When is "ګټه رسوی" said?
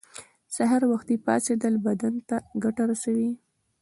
2.63-3.29